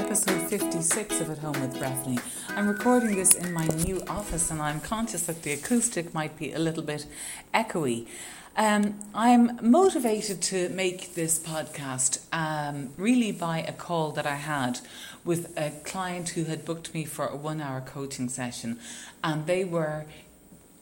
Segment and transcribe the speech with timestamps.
[0.00, 2.18] episode 56 of At Home with Breffni.
[2.56, 6.54] I'm recording this in my new office and I'm conscious that the acoustic might be
[6.54, 7.04] a little bit
[7.52, 8.08] echoey.
[8.56, 14.80] Um, I'm motivated to make this podcast um, really by a call that I had
[15.22, 18.78] with a client who had booked me for a one hour coaching session,
[19.22, 20.06] and they were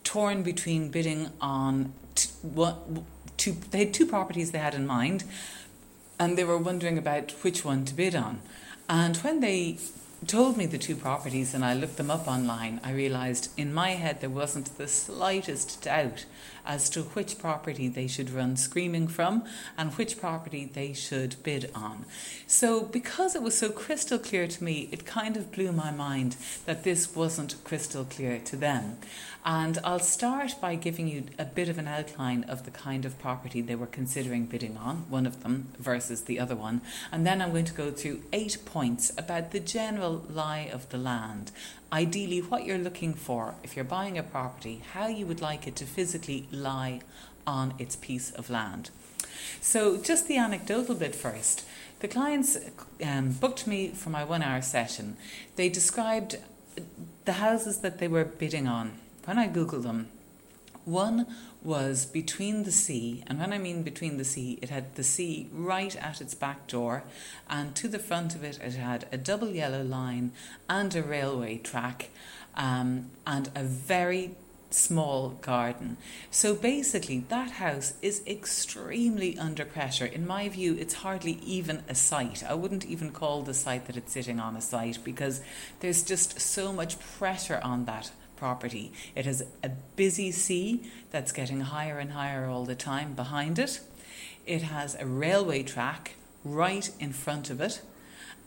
[0.04, 2.78] torn between bidding on t- what,
[3.36, 5.24] two, they had two properties they had in mind,
[6.20, 8.40] and they were wondering about which one to bid on.
[8.88, 9.78] And when they
[10.26, 13.90] told me the two properties and I looked them up online, I realised in my
[13.90, 16.24] head there wasn't the slightest doubt
[16.68, 19.42] as to which property they should run screaming from
[19.76, 22.04] and which property they should bid on.
[22.46, 26.36] So, because it was so crystal clear to me, it kind of blew my mind
[26.66, 28.98] that this wasn't crystal clear to them.
[29.44, 33.18] And I'll start by giving you a bit of an outline of the kind of
[33.18, 36.82] property they were considering bidding on, one of them versus the other one.
[37.10, 40.98] And then I'm going to go through eight points about the general lie of the
[40.98, 41.50] land.
[41.92, 45.76] Ideally, what you're looking for if you're buying a property, how you would like it
[45.76, 47.00] to physically lie
[47.46, 48.90] on its piece of land.
[49.60, 51.64] So, just the anecdotal bit first.
[52.00, 52.58] The clients
[53.02, 55.16] um, booked me for my one hour session.
[55.56, 56.36] They described
[57.24, 60.08] the houses that they were bidding on when I Googled them,
[60.88, 61.26] one
[61.62, 65.48] was between the sea, and when I mean between the sea, it had the sea
[65.52, 67.04] right at its back door,
[67.48, 70.32] and to the front of it, it had a double yellow line
[70.68, 72.10] and a railway track,
[72.56, 74.34] um, and a very
[74.70, 75.96] small garden.
[76.30, 80.06] So basically, that house is extremely under pressure.
[80.06, 82.44] In my view, it's hardly even a site.
[82.44, 85.40] I wouldn't even call the site that it's sitting on a site because
[85.80, 88.92] there's just so much pressure on that property.
[89.14, 93.80] It has a busy sea that's getting higher and higher all the time behind it.
[94.46, 96.14] It has a railway track
[96.44, 97.82] right in front of it.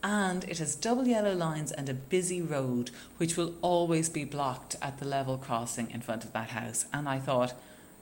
[0.04, 4.76] And it has double yellow lines and a busy road, which will always be blocked
[4.82, 6.86] at the level crossing in front of that house.
[6.92, 7.54] And I thought,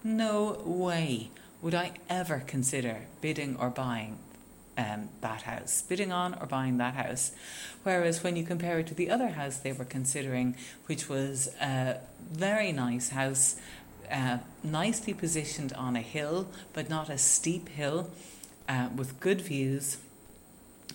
[0.03, 1.29] no way
[1.61, 4.17] would I ever consider bidding or buying
[4.79, 7.31] um, that house, bidding on or buying that house.
[7.83, 11.97] Whereas when you compare it to the other house they were considering, which was a
[12.31, 13.57] very nice house,
[14.09, 18.09] uh, nicely positioned on a hill, but not a steep hill,
[18.69, 19.97] uh, with good views,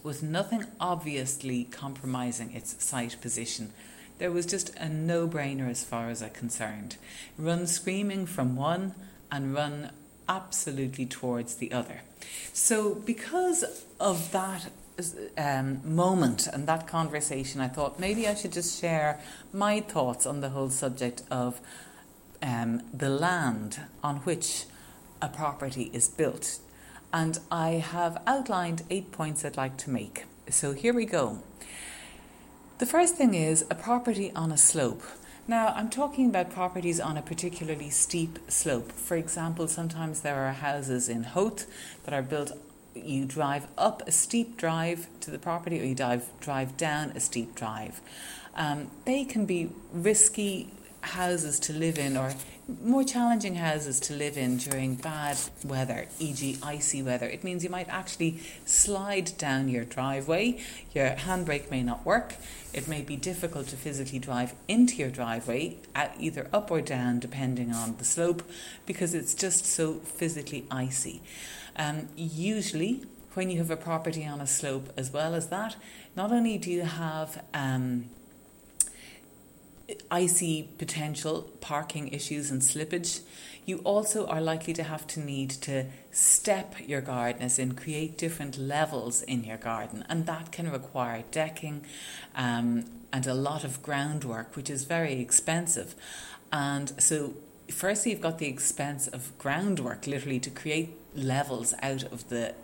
[0.03, 3.73] with nothing obviously compromising its site position.
[4.19, 6.97] There was just a no brainer as far as I'm concerned.
[7.37, 8.95] Run screaming from one
[9.31, 9.91] and run
[10.29, 12.01] absolutely towards the other.
[12.53, 14.71] So, because of that
[15.37, 19.21] um, moment and that conversation, I thought maybe I should just share
[19.53, 21.61] my thoughts on the whole subject of
[22.43, 24.65] um, the land on which
[25.21, 26.59] a property is built.
[27.13, 30.25] And I have outlined eight points I'd like to make.
[30.49, 31.43] So, here we go.
[32.79, 35.03] The first thing is a property on a slope.
[35.47, 38.91] Now, I'm talking about properties on a particularly steep slope.
[38.93, 41.67] For example, sometimes there are houses in Howth
[42.05, 42.53] that are built.
[42.95, 47.21] You drive up a steep drive to the property, or you dive, drive down a
[47.21, 48.01] steep drive.
[48.55, 50.71] Um, they can be risky
[51.03, 52.33] houses to live in, or
[52.83, 57.27] more challenging houses to live in during bad weather, e.g., icy weather.
[57.27, 60.61] It means you might actually slide down your driveway,
[60.95, 62.37] your handbrake may not work,
[62.73, 65.77] it may be difficult to physically drive into your driveway,
[66.19, 68.43] either up or down, depending on the slope,
[68.87, 71.23] because it's just so physically icy.
[71.77, 73.05] Um, usually,
[73.35, 75.77] when you have a property on a slope as well as that,
[76.17, 78.07] not only do you have um,
[80.11, 83.21] icy potential, parking issues, and slippage,
[83.67, 88.19] you also are likely to have to need to step your garden, as in create
[88.19, 91.85] different levels in your garden, and that can require decking
[92.35, 95.95] um, and a lot of groundwork, which is very expensive.
[96.53, 97.35] And so,
[97.71, 102.55] firstly, you've got the expense of groundwork, literally to create levels out of the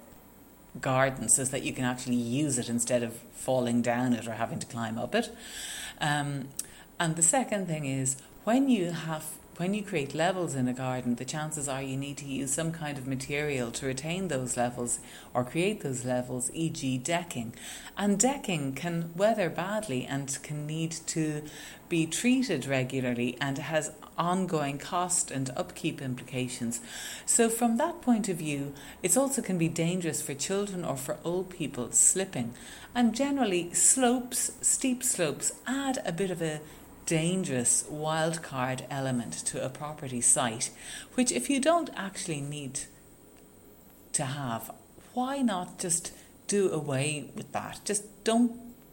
[0.81, 4.59] garden so that you can actually use it instead of falling down it or having
[4.59, 5.35] to climb up it.
[6.01, 6.49] Um,
[7.01, 9.25] and the second thing is when you have
[9.57, 12.73] when you create levels in a garden, the chances are you need to use some
[12.73, 15.01] kind of material to retain those levels
[15.35, 17.53] or create those levels, e.g., decking.
[17.95, 21.43] And decking can weather badly and can need to
[21.91, 26.81] be treated regularly and has ongoing cost and upkeep implications.
[27.27, 31.19] So, from that point of view, it also can be dangerous for children or for
[31.23, 32.55] old people slipping.
[32.95, 36.61] And generally, slopes, steep slopes, add a bit of a
[37.11, 40.71] dangerous wildcard element to a property site,
[41.15, 42.79] which, if you don't actually need
[44.13, 44.71] to have,
[45.13, 46.13] why not just
[46.47, 47.81] do away with that?
[47.85, 48.53] Just don't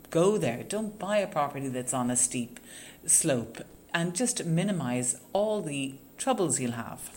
[0.09, 0.63] go there.
[0.63, 2.59] Don't buy a property that's on a steep
[3.05, 3.59] slope
[3.93, 7.11] and just minimize all the troubles you'll have.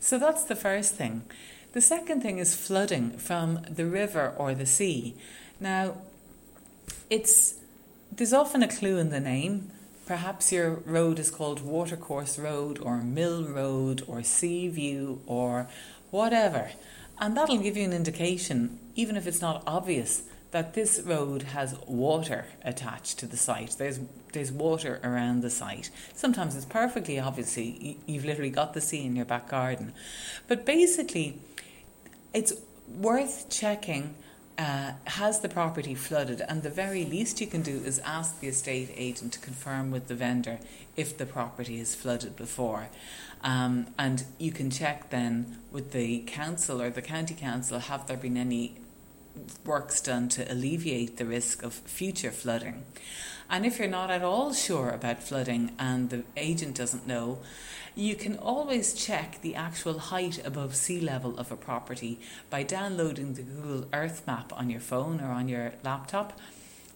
[0.00, 1.22] So that's the first thing.
[1.74, 5.14] The second thing is flooding from the river or the sea.
[5.60, 5.98] Now,
[7.08, 7.54] it's
[8.10, 9.70] there's often a clue in the name.
[10.08, 15.68] Perhaps your road is called Watercourse Road or Mill Road or Sea View or
[16.10, 16.70] whatever.
[17.20, 21.76] And that'll give you an indication, even if it's not obvious, that this road has
[21.86, 23.76] water attached to the site.
[23.78, 24.00] There's
[24.32, 25.90] there's water around the site.
[26.14, 29.92] Sometimes it's perfectly obviously you've literally got the sea in your back garden,
[30.46, 31.38] but basically,
[32.32, 32.54] it's
[32.88, 34.14] worth checking.
[34.58, 36.40] Uh, has the property flooded?
[36.48, 40.08] And the very least you can do is ask the estate agent to confirm with
[40.08, 40.58] the vendor
[40.96, 42.88] if the property is flooded before.
[43.44, 48.16] Um, and you can check then with the council or the county council have there
[48.16, 48.74] been any
[49.64, 52.84] works done to alleviate the risk of future flooding.
[53.50, 57.38] And if you're not at all sure about flooding and the agent doesn't know,
[57.94, 62.20] you can always check the actual height above sea level of a property
[62.50, 66.38] by downloading the Google Earth map on your phone or on your laptop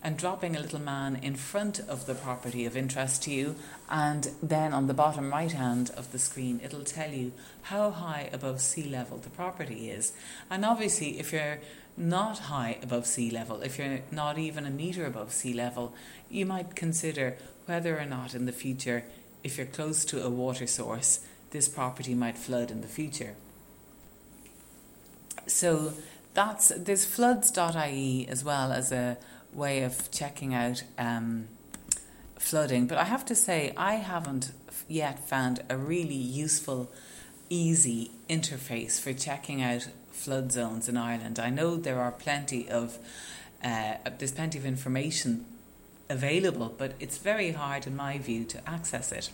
[0.02, 3.54] and dropping a little man in front of the property of interest to you.
[3.88, 7.32] And then on the bottom right hand of the screen, it'll tell you
[7.62, 10.12] how high above sea level the property is.
[10.50, 11.60] And obviously, if you're
[11.96, 15.94] not high above sea level, if you're not even a metre above sea level,
[16.30, 17.36] you might consider
[17.66, 19.04] whether or not in the future,
[19.44, 23.34] if you're close to a water source, this property might flood in the future.
[25.46, 25.92] So
[26.34, 29.18] that's there's floods.ie as well as a
[29.52, 31.48] way of checking out um,
[32.38, 32.86] flooding.
[32.86, 34.52] But I have to say, I haven't
[34.88, 36.90] yet found a really useful,
[37.48, 41.38] easy interface for checking out flood zones in Ireland.
[41.38, 42.98] I know there are plenty of
[43.64, 45.44] uh, there's plenty of information
[46.08, 49.30] available, but it's very hard, in my view, to access it.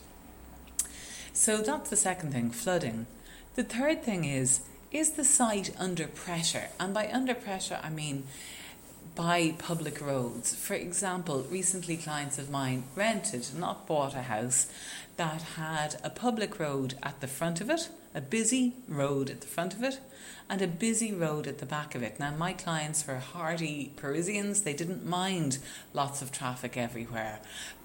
[1.32, 3.06] So that's the second thing, flooding.
[3.54, 4.60] The third thing is
[4.90, 6.68] is the site under pressure?
[6.80, 8.24] And by under pressure, I mean
[9.14, 10.54] by public roads.
[10.54, 14.68] For example, recently clients of mine rented, not bought a house
[15.16, 19.46] that had a public road at the front of it, a busy road at the
[19.46, 20.00] front of it,
[20.48, 22.18] and a busy road at the back of it.
[22.18, 25.58] Now, my clients were hardy Parisians, they didn't mind
[25.92, 27.40] lots of traffic everywhere,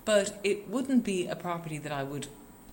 [0.06, 2.28] but it wouldn't be a property that I would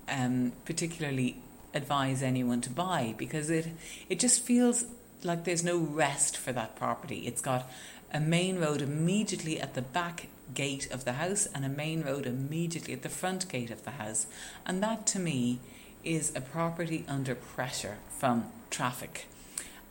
[0.09, 1.37] um, particularly
[1.73, 3.69] advise anyone to buy because it
[4.09, 4.87] it just feels
[5.23, 7.27] like there's no rest for that property.
[7.27, 7.71] It's got
[8.13, 12.27] a main road immediately at the back gate of the house and a main road
[12.27, 14.27] immediately at the front gate of the house.
[14.67, 15.61] And that to me
[16.05, 19.27] is a property under pressure from traffic.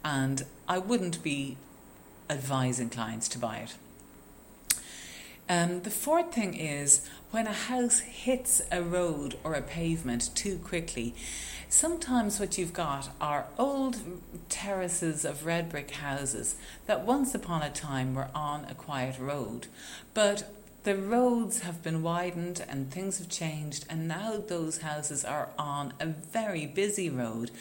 [0.03, 1.57] And I wouldn't be
[2.29, 3.75] advising clients to buy it.
[5.47, 10.57] Um, the fourth thing is when a house hits a road or a pavement too
[10.57, 11.15] quickly,
[11.71, 13.97] Sometimes what you've got are old
[14.49, 16.55] terraces of red brick houses
[16.87, 19.67] that once upon a time were on a quiet road,
[20.15, 20.51] but
[20.89, 25.93] the roads have been widened and things have changed, and now those houses are on
[25.99, 27.51] a very busy road.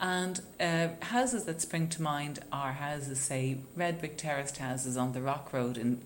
[0.00, 5.12] And uh, houses that spring to mind are houses, say, red brick terraced houses on
[5.12, 6.00] the Rock Road in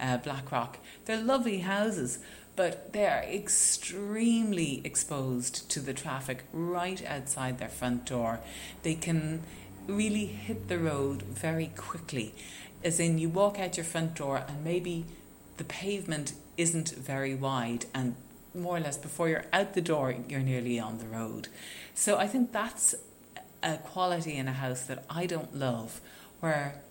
[0.00, 0.78] uh, Blackrock.
[1.04, 2.18] They're lovely houses,
[2.56, 8.40] but they are extremely exposed to the traffic right outside their front door.
[8.82, 9.44] They can
[9.86, 12.34] really hit the road very quickly,
[12.82, 15.04] as in you walk out your front door and maybe
[15.56, 18.16] the pavement isn't very wide and
[18.54, 21.48] more or less before you're out the door you're nearly on the road.
[21.94, 22.94] So I think that's
[23.62, 26.00] a quality in a house that I don't love
[26.40, 26.82] where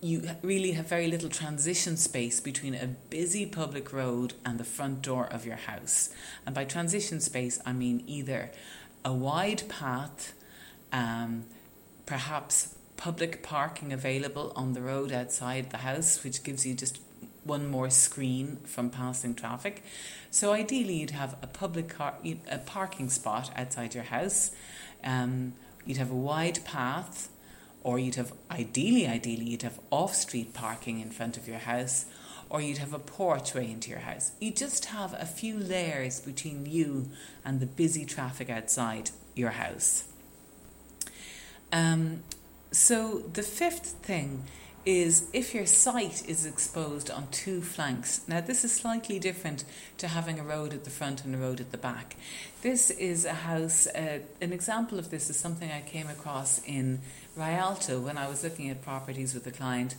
[0.00, 5.00] you really have very little transition space between a busy public road and the front
[5.00, 6.10] door of your house.
[6.44, 8.50] And by transition space, I mean either
[9.02, 10.34] a wide path,
[10.92, 11.44] um,
[12.04, 17.00] perhaps public parking available on the road outside the house, which gives you just
[17.44, 19.82] one more screen from passing traffic.
[20.30, 22.14] So ideally, you'd have a public car,
[22.50, 24.50] a parking spot outside your house.
[25.02, 27.28] Um, you'd have a wide path
[27.82, 32.06] or you'd have ideally ideally you'd have off street parking in front of your house
[32.50, 36.66] or you'd have a porchway into your house you just have a few layers between
[36.66, 37.08] you
[37.44, 40.04] and the busy traffic outside your house
[41.72, 42.22] um,
[42.72, 44.44] so the fifth thing
[44.86, 48.20] is if your site is exposed on two flanks.
[48.28, 49.64] Now, this is slightly different
[49.98, 52.16] to having a road at the front and a road at the back.
[52.62, 57.00] This is a house, uh, an example of this is something I came across in
[57.36, 59.94] Rialto when I was looking at properties with a client.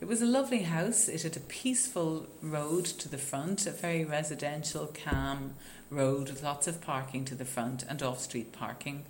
[0.00, 1.08] It was a lovely house.
[1.08, 5.54] It had a peaceful road to the front, a very residential, calm
[5.90, 9.04] road with lots of parking to the front and off street parking.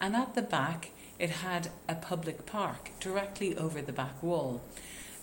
[0.00, 4.62] And at the back, it had a public park directly over the back wall.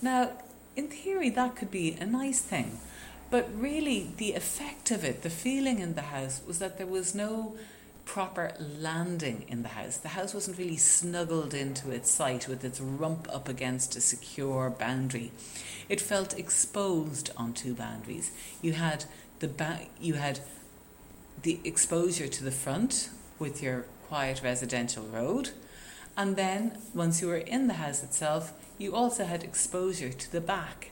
[0.01, 0.31] Now,
[0.75, 2.79] in theory, that could be a nice thing,
[3.31, 7.15] but really, the effect of it, the feeling in the house, was that there was
[7.15, 7.55] no
[8.05, 9.97] proper landing in the house.
[9.97, 14.69] The house wasn't really snuggled into its site with its rump up against a secure
[14.69, 15.31] boundary.
[15.89, 18.31] It felt exposed on two boundaries.
[18.61, 19.05] You had
[19.39, 20.39] the ba- you had
[21.41, 23.09] the exposure to the front
[23.39, 25.49] with your quiet residential road,
[26.17, 30.41] and then once you were in the house itself, you also had exposure to the
[30.41, 30.91] back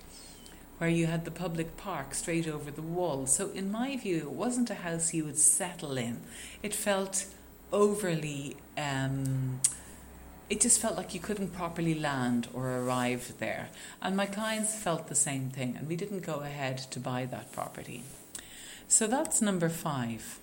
[0.78, 3.26] where you had the public park straight over the wall.
[3.26, 6.22] So, in my view, it wasn't a house you would settle in.
[6.62, 7.26] It felt
[7.72, 8.58] overly.
[8.78, 9.62] Um,
[10.50, 13.70] it just felt like you couldn't properly land or arrive there.
[14.02, 17.52] And my clients felt the same thing, and we didn't go ahead to buy that
[17.52, 18.04] property.
[18.88, 20.38] So that's number five.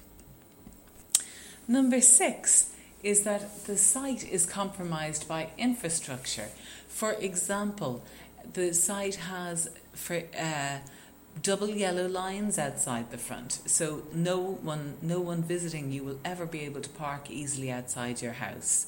[1.69, 2.71] Number six
[3.03, 6.49] is that the site is compromised by infrastructure.
[6.89, 8.05] For example,
[8.53, 10.79] the site has for uh,
[11.43, 16.47] double yellow lines outside the front, so no one no one visiting you will ever
[16.47, 18.87] be able to park easily outside your house.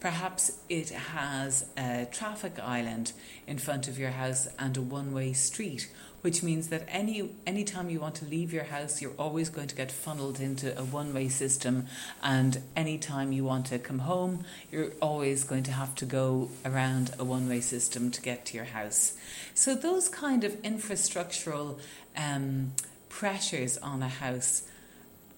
[0.00, 3.12] Perhaps it has a traffic island
[3.46, 5.90] in front of your house and a one-way street
[6.26, 9.68] which means that any any time you want to leave your house, you're always going
[9.68, 11.86] to get funneled into a one-way system,
[12.20, 16.50] and any time you want to come home, you're always going to have to go
[16.64, 19.16] around a one-way system to get to your house.
[19.54, 21.78] So those kind of infrastructural
[22.16, 22.72] um,
[23.08, 24.62] pressures on a house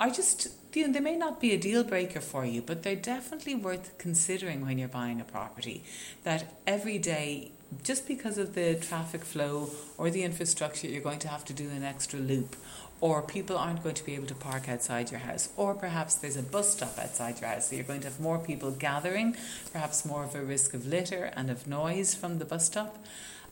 [0.01, 2.97] are just you know, they may not be a deal breaker for you, but they're
[2.97, 5.85] definitely worth considering when you're buying a property.
[6.25, 11.29] That every day just because of the traffic flow or the infrastructure, you're going to
[11.29, 12.57] have to do an extra loop,
[13.01, 16.37] or people aren't going to be able to park outside your house, or perhaps there's
[16.37, 19.37] a bus stop outside your house, so you're going to have more people gathering,
[19.73, 22.99] perhaps more of a risk of litter and of noise from the bus stop.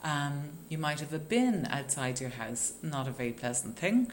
[0.03, 4.11] Um, you might have a bin outside your house, not a very pleasant thing.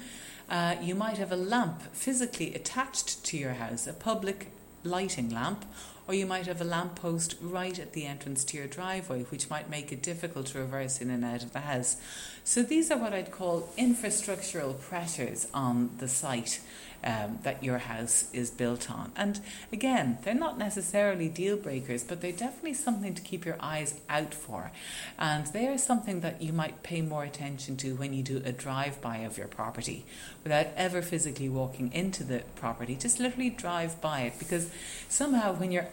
[0.50, 4.50] Uh, you might have a lamp physically attached to your house, a public
[4.84, 5.66] lighting lamp,
[6.08, 9.70] or you might have a lamppost right at the entrance to your driveway, which might
[9.70, 11.98] make it difficult to reverse in and out of the house.
[12.44, 16.60] So these are what I'd call infrastructural pressures on the site
[17.04, 19.12] um, that your house is built on.
[19.16, 19.40] And
[19.72, 24.34] again, they're not necessarily deal breakers, but they're definitely something to keep your eyes out
[24.34, 24.72] for.
[25.18, 28.52] And they are something that you might pay more attention to when you do a
[28.52, 30.06] drive by of your property
[30.44, 32.96] without ever physically walking into the property.
[32.96, 34.70] Just literally drive by it because
[35.08, 35.88] somehow when you're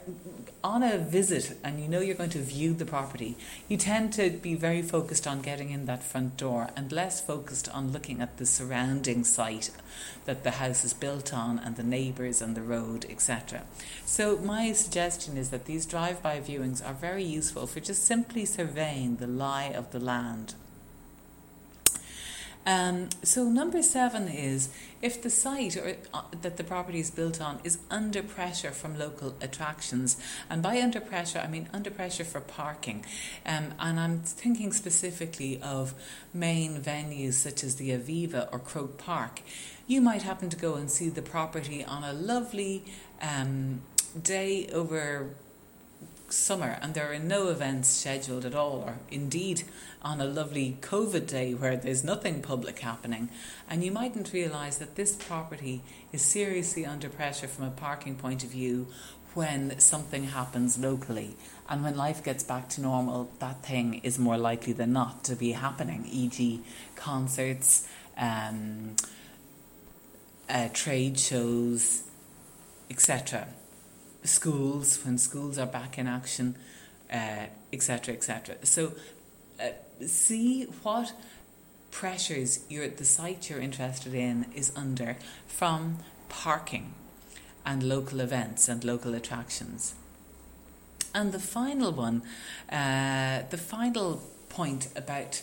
[0.65, 3.37] on a visit and you know you're going to view the property,
[3.69, 7.69] you tend to be very focused on getting in that front door and less focused
[7.69, 9.71] on looking at the surrounding site
[10.25, 13.63] that the house is built on and the neighbours and the road, etc.
[14.05, 18.45] So, my suggestion is that these drive by viewings are very useful for just simply
[18.45, 20.55] surveying the lie of the land.
[22.67, 24.69] Um, so number seven is
[25.01, 28.99] if the site or, uh, that the property is built on is under pressure from
[28.99, 30.19] local attractions,
[30.51, 33.05] and by under pressure I mean under pressure for parking,
[33.47, 35.95] um, and I'm thinking specifically of
[36.35, 39.41] main venues such as the Aviva or Croke Park.
[39.87, 42.85] You might happen to go and see the property on a lovely
[43.23, 43.81] um,
[44.23, 45.31] day over
[46.33, 49.65] summer and there are no events scheduled at all, or indeed
[50.03, 53.29] on a lovely COVID day where there's nothing public happening,
[53.69, 58.43] and you mightn't realise that this property is seriously under pressure from a parking point
[58.45, 58.87] of view
[59.35, 61.37] when something happens locally.
[61.69, 65.37] And when life gets back to normal, that thing is more likely than not to
[65.37, 66.63] be happening, e.g.,
[66.97, 68.97] concerts, um,
[70.49, 72.03] uh, trade shows,
[72.91, 73.47] etc
[74.25, 76.57] schools when schools are back in action,
[77.73, 78.55] etc., uh, etc.
[78.61, 78.93] Et so,
[79.61, 79.69] uh,
[80.07, 81.13] see what
[81.91, 85.99] pressures you're, the site you're interested in is under from
[86.29, 86.95] parking
[87.67, 89.95] and local events and local attractions.
[91.15, 92.23] And the final one,
[92.71, 95.43] uh, the final point about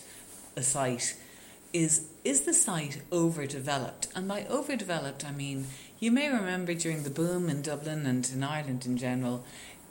[0.56, 1.16] a site
[1.72, 4.08] is is the site overdeveloped?
[4.14, 5.66] And by overdeveloped, I mean
[6.00, 9.44] you may remember during the boom in Dublin and in Ireland in general,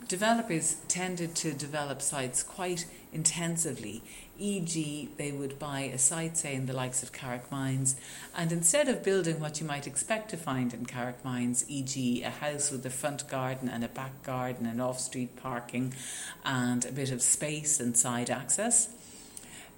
[0.06, 4.02] developers tended to develop sites quite intensively.
[4.38, 7.96] E.g., they would buy a site, say, in the likes of Carrickmines,
[8.34, 12.70] and instead of building what you might expect to find in Carrickmines, e.g., a house
[12.70, 15.92] with a front garden and a back garden and off street parking
[16.44, 18.88] and a bit of space and side access,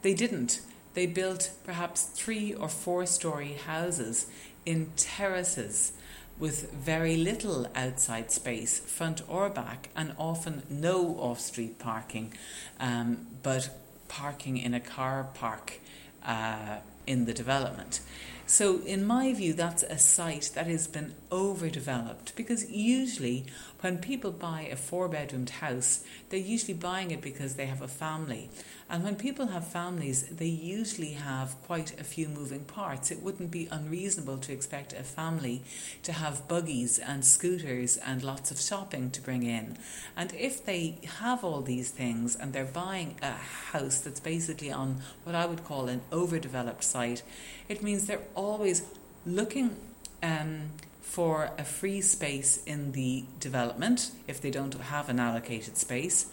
[0.02, 0.60] they didn't.
[0.94, 4.26] They built perhaps three or four story houses
[4.66, 5.92] in terraces
[6.40, 12.32] with very little outside space, front or back, and often no off street parking,
[12.80, 13.68] um, but
[14.08, 15.78] parking in a car park
[16.24, 16.78] uh,
[17.10, 18.00] in the development.
[18.46, 23.46] So, in my view, that's a site that has been overdeveloped because usually
[23.80, 27.86] when people buy a four bedroomed house, they're usually buying it because they have a
[27.86, 28.50] family.
[28.90, 33.12] And when people have families, they usually have quite a few moving parts.
[33.12, 35.62] It wouldn't be unreasonable to expect a family
[36.02, 39.78] to have buggies and scooters and lots of shopping to bring in.
[40.16, 45.02] And if they have all these things and they're buying a house that's basically on
[45.22, 46.99] what I would call an overdeveloped site,
[47.68, 48.82] it means they're always
[49.26, 49.76] looking.
[50.22, 50.70] Um,
[51.10, 56.26] for a free space in the development if they don't have an allocated space,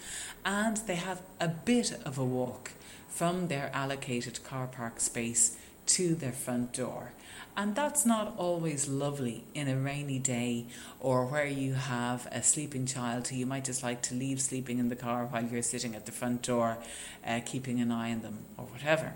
[0.46, 2.74] and they have a bit of a walk
[3.10, 5.58] from their allocated car park space
[5.88, 7.12] to their front door.
[7.56, 10.68] And that's not always lovely in a rainy day
[11.00, 14.78] or where you have a sleeping child who you might just like to leave sleeping
[14.78, 16.78] in the car while you're sitting at the front door,
[17.26, 19.14] uh, keeping an eye on them or whatever.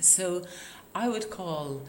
[0.00, 0.44] So
[0.94, 1.82] I would call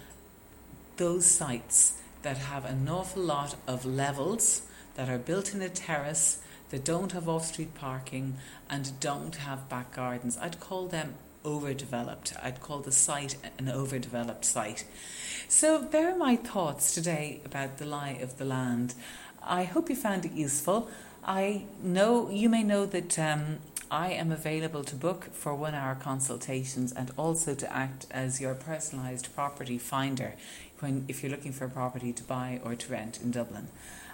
[0.98, 4.64] those sites that have an awful lot of levels
[4.96, 8.36] that are built in a terrace that don't have off street parking
[8.70, 10.38] and don't have back gardens.
[10.38, 12.34] I'd call them overdeveloped.
[12.42, 14.86] I'd call the site an overdeveloped site.
[15.48, 18.94] So, there are my thoughts today about the lie of the land.
[19.42, 20.90] I hope you found it useful.
[21.24, 23.60] I know you may know that um,
[23.92, 28.54] I am available to book for one hour consultations and also to act as your
[28.54, 30.36] personalised property finder
[30.80, 33.70] when if you're looking for a property to buy or to rent in Dublin.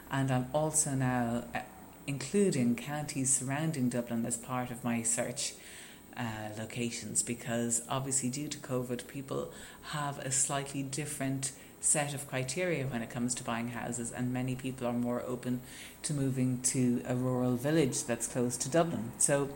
[0.09, 1.59] And I'm also now uh,
[2.07, 5.55] including counties surrounding Dublin as part of my search
[6.15, 9.51] uh, locations because obviously due to COVID people
[9.89, 11.51] have a slightly different
[11.85, 15.61] set of criteria when it comes to buying houses and many people are more open
[16.03, 19.11] to moving to a rural village that's close to Dublin.
[19.17, 19.49] So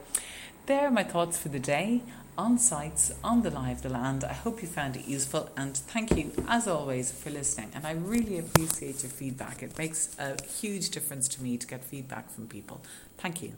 [0.67, 2.03] there are my thoughts for the day
[2.37, 4.23] on sites on the Lie of the Land.
[4.23, 7.71] I hope you found it useful and thank you as always for listening.
[7.73, 9.63] And I really appreciate your feedback.
[9.63, 12.81] It makes a huge difference to me to get feedback from people.
[13.17, 13.53] Thank you.